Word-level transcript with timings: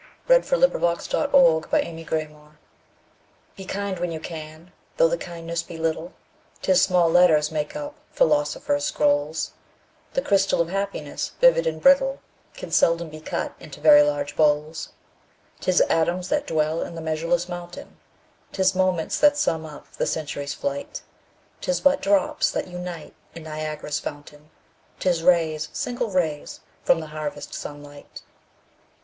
146033Be 0.29 0.41
Kind 0.41 1.29
When 1.59 1.71
You 1.95 2.05
CanEliza 2.05 2.27
Cook 2.27 2.51
Be 3.55 3.65
kind 3.65 3.99
when 3.99 4.11
you 4.11 4.19
can, 4.19 4.71
though 4.97 5.07
the 5.07 5.15
kindness 5.15 5.61
be 5.61 5.77
little, 5.77 6.13
'Tis 6.63 6.81
small 6.81 7.07
letters 7.07 7.51
make 7.51 7.75
up 7.75 7.93
philosophers' 8.09 8.83
scrolls; 8.85 9.51
The 10.13 10.23
crystal 10.23 10.59
of 10.59 10.69
Happiness, 10.69 11.33
vivid 11.39 11.67
and 11.67 11.79
brittle, 11.79 12.19
Can 12.55 12.71
seldom 12.71 13.09
be 13.09 13.21
cut 13.21 13.53
into 13.59 13.79
very 13.79 14.01
large 14.01 14.35
bowls. 14.35 14.89
'Tis 15.59 15.81
atoms 15.81 16.29
that 16.29 16.47
dwell 16.47 16.81
in 16.81 16.95
the 16.95 17.01
measureless 17.01 17.47
mountain, 17.47 17.97
'Tis 18.53 18.73
moments 18.73 19.19
that 19.19 19.37
sum 19.37 19.67
up 19.67 19.91
the 19.91 20.07
century's 20.07 20.55
flight; 20.55 21.03
'Tis 21.61 21.79
but 21.79 22.01
drops 22.01 22.49
that 22.49 22.65
unite 22.67 23.13
in 23.35 23.43
Niagara's 23.43 23.99
fountain, 23.99 24.49
'Tis 24.99 25.21
rays, 25.21 25.69
single 25.71 26.09
rays, 26.09 26.61
from 26.81 26.99
the 27.01 27.05
harvest 27.13 27.53
sun 27.53 27.83
light. 27.83 28.23